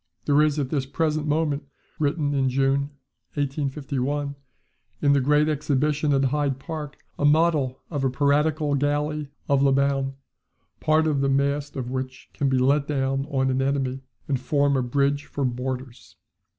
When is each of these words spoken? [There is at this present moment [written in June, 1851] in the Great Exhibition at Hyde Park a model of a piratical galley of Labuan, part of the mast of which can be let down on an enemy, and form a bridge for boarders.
[There 0.25 0.41
is 0.41 0.57
at 0.57 0.71
this 0.71 0.87
present 0.87 1.27
moment 1.27 1.63
[written 1.99 2.33
in 2.33 2.49
June, 2.49 2.89
1851] 3.35 4.33
in 4.99 5.13
the 5.13 5.21
Great 5.21 5.47
Exhibition 5.47 6.11
at 6.11 6.25
Hyde 6.25 6.57
Park 6.57 6.97
a 7.19 7.23
model 7.23 7.77
of 7.91 8.03
a 8.03 8.09
piratical 8.09 8.73
galley 8.73 9.29
of 9.47 9.61
Labuan, 9.61 10.15
part 10.79 11.05
of 11.05 11.21
the 11.21 11.29
mast 11.29 11.75
of 11.75 11.91
which 11.91 12.31
can 12.33 12.49
be 12.49 12.57
let 12.57 12.87
down 12.87 13.27
on 13.27 13.51
an 13.51 13.61
enemy, 13.61 14.01
and 14.27 14.39
form 14.39 14.75
a 14.75 14.81
bridge 14.81 15.25
for 15.25 15.45
boarders. 15.45 16.15